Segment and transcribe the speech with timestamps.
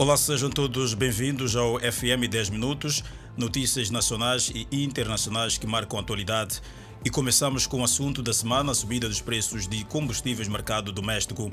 [0.00, 3.04] Olá, sejam todos bem-vindos ao FM 10 Minutos,
[3.36, 6.62] notícias nacionais e internacionais que marcam a atualidade.
[7.04, 10.90] E começamos com o assunto da semana, a subida dos preços de combustíveis no mercado
[10.90, 11.50] doméstico.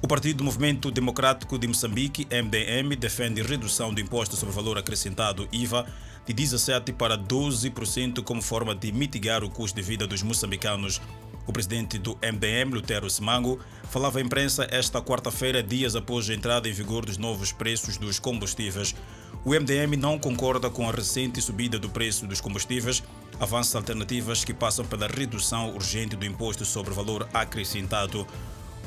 [0.00, 5.84] O Partido Movimento Democrático de Moçambique, MDM, defende redução do imposto sobre valor acrescentado IVA
[6.24, 11.00] de 17% para 12% como forma de mitigar o custo de vida dos moçambicanos.
[11.46, 13.58] O presidente do MDM, Lutero Simango,
[13.90, 18.18] falava à imprensa esta quarta-feira, dias após a entrada em vigor dos novos preços dos
[18.18, 18.94] combustíveis.
[19.44, 23.02] O MDM não concorda com a recente subida do preço dos combustíveis,
[23.40, 28.26] avança alternativas que passam pela redução urgente do imposto sobre valor acrescentado.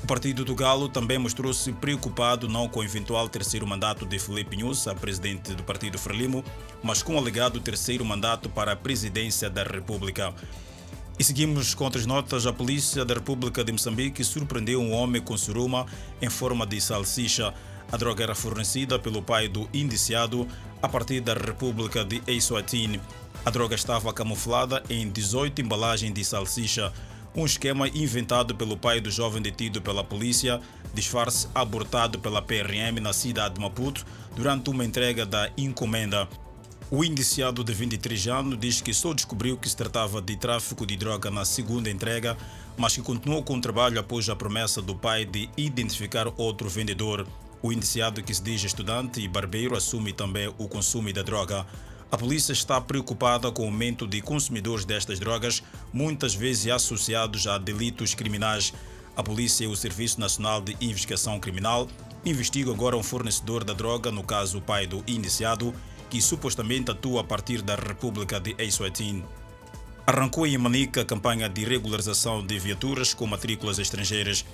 [0.04, 4.58] O Partido do Galo também mostrou-se preocupado não com o eventual terceiro mandato de Felipe
[4.58, 6.44] Nussa, presidente do Partido Frelimo,
[6.84, 10.34] mas com o alegado terceiro mandato para a presidência da República.
[11.18, 12.48] E seguimos com outras notas.
[12.48, 15.86] A Polícia da República de Moçambique surpreendeu um homem com suruma
[16.22, 17.54] em forma de salsicha.
[17.92, 20.48] A droga era fornecida pelo pai do indiciado
[20.82, 23.00] a partir da República de Eswatini.
[23.46, 26.92] A droga estava camuflada em 18 embalagens de salsicha.
[27.36, 30.60] Um esquema inventado pelo pai do jovem detido pela polícia,
[30.94, 36.28] disfarce abortado pela PRM na cidade de Maputo durante uma entrega da encomenda.
[36.92, 40.96] O indiciado de 23 anos diz que só descobriu que se tratava de tráfico de
[40.96, 42.38] droga na segunda entrega,
[42.78, 47.26] mas que continuou com o trabalho após a promessa do pai de identificar outro vendedor.
[47.62, 51.66] O indiciado, que se diz estudante e barbeiro, assume também o consumo da droga.
[52.12, 57.58] A polícia está preocupada com o aumento de consumidores destas drogas, muitas vezes associados a
[57.58, 58.74] delitos criminais.
[59.16, 61.88] A polícia e o Serviço Nacional de Investigação Criminal
[62.26, 65.74] investigam agora um fornecedor da droga, no caso o pai do indiciado,
[66.14, 69.26] que supostamente atua a partir da República de Eswatini.
[70.06, 74.46] Arrancou em Manica a campanha de regularização de viaturas com matrículas estrangeiras.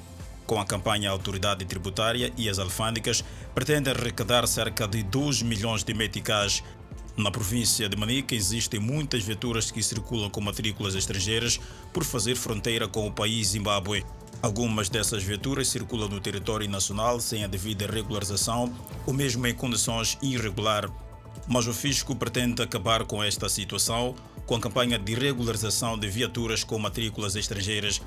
[0.48, 5.84] Com a campanha, a autoridade tributária e as alfândegas pretendem arrecadar cerca de 2 milhões
[5.84, 6.64] de meticais
[7.18, 11.60] na província de Manica existem muitas viaturas que circulam com matrículas estrangeiras
[11.92, 14.06] por fazer fronteira com o país Zimbábue.
[14.42, 18.74] Algumas dessas viaturas circulam no território nacional sem a devida regularização
[19.06, 21.09] ou mesmo em condições irregulares.
[21.50, 24.16] Mas o fisco pretende acabar com esta situação
[24.46, 28.00] com a campanha de regularização de viaturas com matrículas estrangeiras.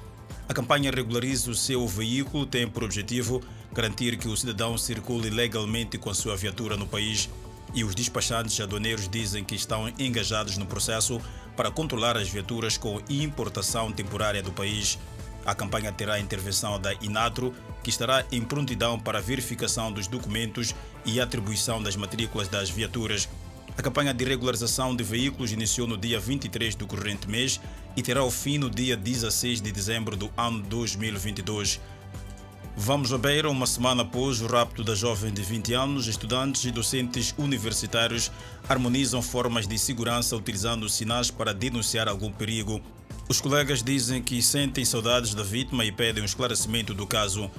[0.48, 3.42] A campanha Regularize o seu veículo tem por objetivo
[3.72, 7.28] garantir que o cidadão circule legalmente com a sua viatura no país
[7.74, 11.20] e os despachantes aduaneiros dizem que estão engajados no processo
[11.56, 14.98] para controlar as viaturas com importação temporária do país.
[15.44, 20.06] A campanha terá a intervenção da Inatro, que estará em prontidão para a verificação dos
[20.06, 23.28] documentos e atribuição das matrículas das viaturas.
[23.76, 27.60] A campanha de regularização de veículos iniciou no dia 23 do corrente mês
[27.96, 31.80] e terá o fim no dia 16 de dezembro do ano 2022.
[32.76, 36.70] Vamos a Beira, uma semana após o rapto da jovem de 20 anos, estudantes e
[36.70, 38.30] docentes universitários
[38.66, 42.80] harmonizam formas de segurança utilizando sinais para denunciar algum perigo.
[43.28, 47.50] Os colegas dizem que sentem saudades da vítima e pedem um esclarecimento do caso.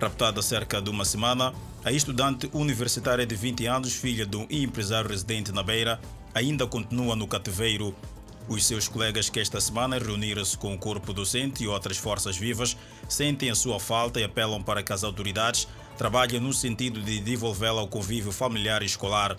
[0.00, 4.46] Raptada há cerca de uma semana, a estudante universitária de 20 anos, filha de um
[4.50, 6.00] empresário residente na Beira,
[6.34, 7.94] ainda continua no cativeiro.
[8.48, 12.76] Os seus colegas que esta semana reuniram-se com o corpo docente e outras forças vivas
[13.08, 17.80] sentem a sua falta e apelam para que as autoridades trabalhem no sentido de devolvê-la
[17.80, 19.36] ao convívio familiar e escolar.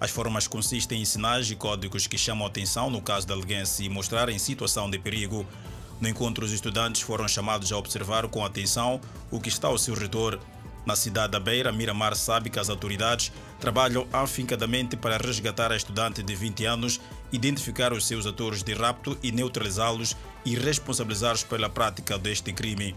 [0.00, 3.64] As formas consistem em sinais e códigos que chamam a atenção no caso de alguém
[3.64, 5.46] se mostrar em situação de perigo.
[6.00, 9.00] No encontro, os estudantes foram chamados a observar com atenção
[9.30, 10.38] o que está ao seu redor
[10.86, 16.22] na cidade da Beira, Miramar sabe que as autoridades trabalham afincadamente para resgatar a estudante
[16.22, 17.00] de 20 anos,
[17.32, 22.94] identificar os seus atores de rapto e neutralizá-los e responsabilizá-los pela prática deste crime.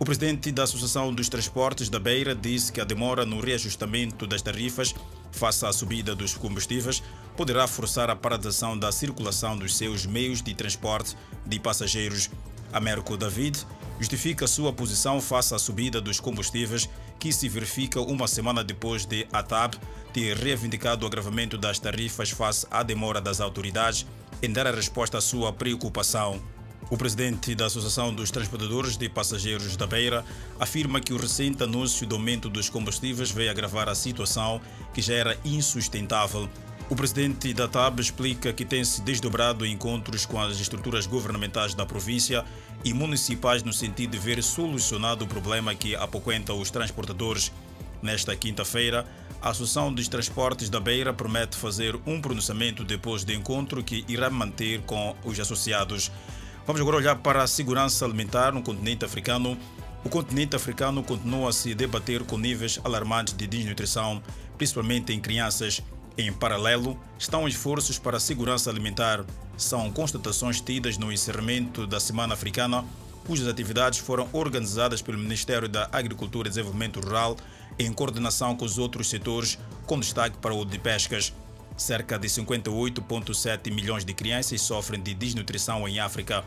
[0.00, 4.40] O presidente da Associação dos Transportes da Beira disse que a demora no reajustamento das
[4.40, 4.94] tarifas
[5.30, 7.02] face à subida dos combustíveis
[7.36, 12.30] poderá forçar a paralisação da circulação dos seus meios de transporte de passageiros.
[12.72, 13.58] Américo David
[13.98, 16.88] justifica sua posição face à subida dos combustíveis,
[17.18, 19.74] que se verifica uma semana depois de a TAB
[20.14, 24.06] ter reivindicado o agravamento das tarifas face à demora das autoridades
[24.42, 26.40] em dar a resposta à sua preocupação.
[26.90, 30.24] O presidente da Associação dos Transportadores de Passageiros da Beira
[30.58, 34.60] afirma que o recente anúncio do aumento dos combustíveis veio agravar a situação
[34.92, 36.48] que já era insustentável
[36.90, 42.44] o presidente da TAB explica que tem-se desdobrado encontros com as estruturas governamentais da província
[42.84, 47.52] e municipais no sentido de ver solucionado o problema que apoquenta os transportadores.
[48.02, 49.06] Nesta quinta-feira,
[49.40, 54.28] a Associação dos Transportes da Beira promete fazer um pronunciamento depois do encontro que irá
[54.28, 56.10] manter com os associados.
[56.70, 59.58] Vamos agora olhar para a segurança alimentar no continente africano.
[60.04, 64.22] o continente africano continua a se debater com níveis alarmantes de desnutrição,
[64.56, 65.82] principalmente em crianças.
[66.16, 69.24] Em paralelo, estão esforços para a segurança alimentar.
[69.56, 72.84] São constatações tidas no encerramento da Semana Africana,
[73.26, 77.36] cujas atividades foram organizadas pelo Ministério da Agricultura e Desenvolvimento Rural
[77.80, 81.32] em coordenação com os outros setores, com destaque para o de pescas.
[81.76, 86.44] Cerca de 58,7 milhões de crianças sofrem de desnutrição em África.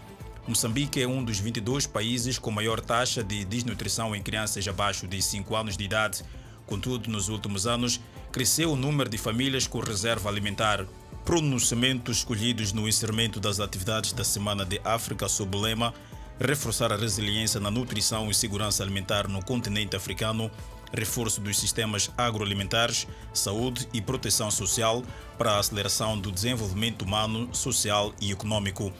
[0.48, 5.22] Moçambique é um dos 22 países com maior taxa de desnutrição em crianças abaixo de
[5.22, 6.24] 5 anos de idade.
[6.66, 8.00] Contudo, nos últimos anos,
[8.32, 10.86] cresceu o número de famílias com reserva alimentar.
[11.26, 15.94] Pronunciamentos escolhidos no encerramento das atividades da Semana de África sob o lema
[16.40, 20.50] Reforçar a resiliência na nutrição e segurança alimentar no continente africano,
[20.94, 25.04] reforço dos sistemas agroalimentares, saúde e proteção social
[25.38, 28.94] para a aceleração do desenvolvimento humano, social e econômico.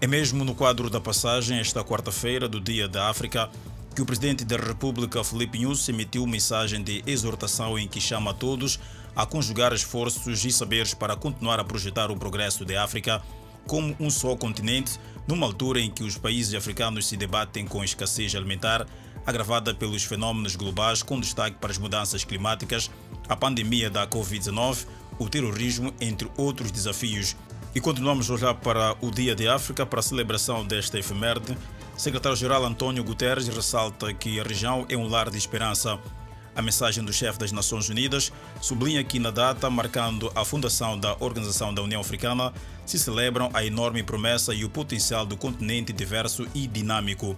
[0.00, 3.50] É mesmo no quadro da passagem, esta quarta-feira do Dia da África,
[3.94, 8.34] que o presidente da República, Felipe Nunes, emitiu mensagem de exortação em que chama a
[8.34, 8.78] todos
[9.14, 13.20] a conjugar esforços e saberes para continuar a projetar o progresso da África
[13.66, 14.98] como um só continente,
[15.28, 18.86] numa altura em que os países africanos se debatem com escassez alimentar,
[19.26, 22.90] agravada pelos fenômenos globais, com destaque para as mudanças climáticas,
[23.28, 24.86] a pandemia da Covid-19,
[25.18, 27.36] o terrorismo, entre outros desafios.
[27.74, 31.56] E continuamos a olhar para o Dia de África, para a celebração desta efeméride.
[31.96, 35.98] Secretário-Geral António Guterres ressalta que a região é um lar de esperança.
[36.56, 41.16] A mensagem do chefe das Nações Unidas sublinha que na data marcando a fundação da
[41.20, 42.52] Organização da União Africana
[42.84, 47.36] se celebram a enorme promessa e o potencial do continente diverso e dinâmico.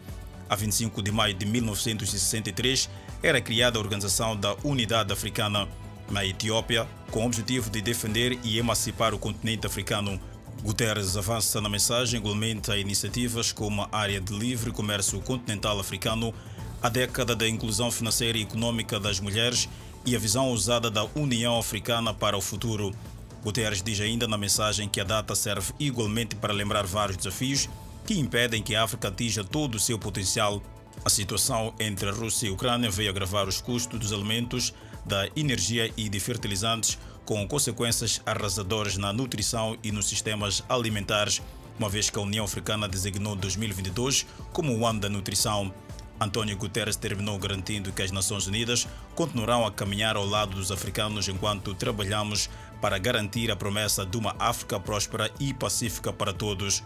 [0.53, 2.91] A 25 de maio de 1963
[3.23, 5.67] era criada a Organização da Unidade Africana
[6.11, 10.21] na Etiópia, com o objetivo de defender e emancipar o continente africano.
[10.63, 16.35] Guterres avança na mensagem igualmente a iniciativas como a área de livre comércio continental africano,
[16.83, 19.71] a década da inclusão financeira e econômica das mulheres
[20.05, 22.95] e a visão usada da União Africana para o futuro.
[23.43, 27.71] Guterres diz ainda na mensagem que a data serve igualmente para lembrar vários desafios
[28.07, 30.63] que impedem que a África atinja todo o seu potencial.
[31.05, 34.73] A situação entre a Rússia e a Ucrânia veio agravar os custos dos alimentos,
[35.05, 41.41] da energia e de fertilizantes, com consequências arrasadoras na nutrição e nos sistemas alimentares,
[41.79, 45.73] uma vez que a União Africana designou 2022 como o ano da nutrição.
[46.21, 51.29] António Guterres terminou garantindo que as Nações Unidas continuarão a caminhar ao lado dos africanos
[51.29, 52.49] enquanto trabalhamos
[52.81, 56.83] para garantir a promessa de uma África próspera e pacífica para todos.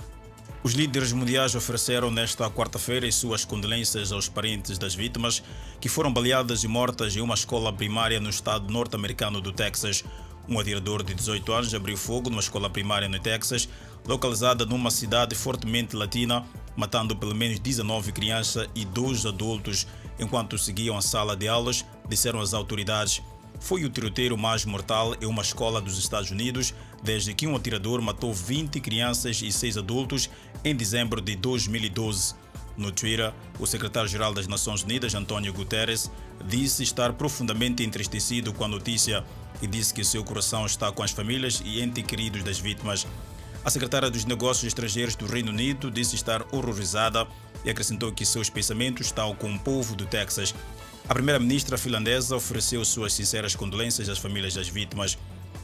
[0.66, 5.40] Os líderes mundiais ofereceram nesta quarta-feira suas condolências aos parentes das vítimas
[5.80, 10.02] que foram baleadas e mortas em uma escola primária no estado norte-americano do Texas.
[10.48, 13.68] Um atirador de 18 anos abriu fogo numa escola primária no Texas,
[14.04, 19.86] localizada numa cidade fortemente latina, matando pelo menos 19 crianças e dois adultos
[20.18, 23.22] enquanto seguiam a sala de aulas, disseram as autoridades
[23.60, 28.00] foi o tiroteio mais mortal em uma escola dos Estados Unidos desde que um atirador
[28.00, 30.30] matou 20 crianças e 6 adultos
[30.64, 32.34] em dezembro de 2012.
[32.76, 36.10] No Twitter, o secretário-geral das Nações Unidas, António Guterres,
[36.44, 39.24] disse estar profundamente entristecido com a notícia
[39.62, 43.06] e disse que seu coração está com as famílias e entes queridos das vítimas.
[43.64, 47.26] A secretária dos Negócios Estrangeiros do Reino Unido disse estar horrorizada
[47.64, 50.54] e acrescentou que seus pensamentos estão com o povo do Texas
[51.08, 55.16] a primeira-ministra finlandesa ofereceu suas sinceras condolências às famílias das vítimas.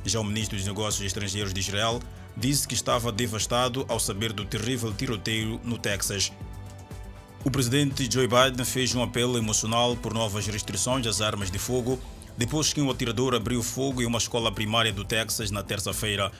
[0.04, 2.00] Já o ministro dos Negócios Estrangeiros de Israel
[2.36, 6.32] disse que estava devastado ao saber do terrível tiroteio no Texas.
[7.44, 11.98] O presidente Joe Biden fez um apelo emocional por novas restrições às armas de fogo
[12.36, 16.32] depois que um atirador abriu fogo em uma escola primária do Texas na terça-feira.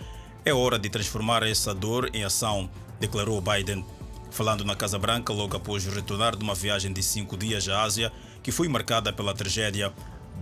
[0.45, 3.85] É hora de transformar essa dor em ação, declarou Biden.
[4.31, 8.11] Falando na Casa Branca logo após retornar de uma viagem de cinco dias à Ásia,
[8.42, 9.92] que foi marcada pela tragédia.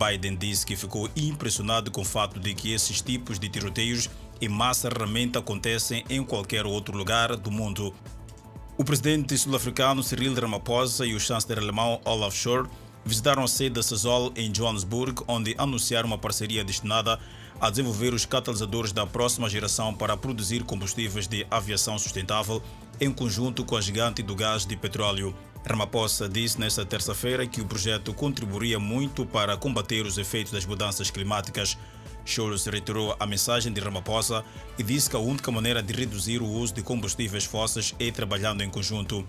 [0.00, 4.08] Biden disse que ficou impressionado com o fato de que esses tipos de tiroteios
[4.40, 7.94] em massa raramente acontecem em qualquer outro lugar do mundo.
[8.78, 12.70] O presidente sul-africano Cyril Ramaphosa e o chanceler alemão Olaf Scholz
[13.04, 17.20] visitaram a sede da Sasol em Johannesburg, onde anunciaram uma parceria destinada
[17.60, 22.62] a desenvolver os catalisadores da próxima geração para produzir combustíveis de aviação sustentável
[22.98, 25.34] em conjunto com a gigante do gás de petróleo.
[25.64, 31.10] Ramaphosa disse nesta terça-feira que o projeto contribuiria muito para combater os efeitos das mudanças
[31.10, 31.76] climáticas.
[32.24, 34.44] Scholz reiterou a mensagem de Ramaphosa
[34.78, 38.62] e disse que a única maneira de reduzir o uso de combustíveis fósseis é trabalhando
[38.62, 39.26] em conjunto.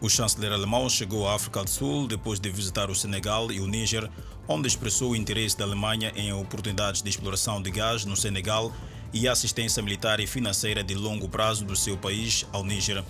[0.00, 3.66] O chanceler alemão chegou à África do Sul depois de visitar o Senegal e o
[3.66, 4.10] Níger,
[4.48, 8.72] onde expressou o interesse da Alemanha em oportunidades de exploração de gás no Senegal
[9.12, 13.04] e a assistência militar e financeira de longo prazo do seu país ao Níger.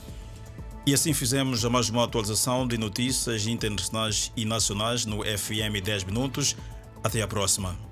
[0.84, 6.04] E assim fizemos a mais uma atualização de notícias internacionais e nacionais no FM 10
[6.04, 6.56] Minutos.
[7.04, 7.91] Até a próxima.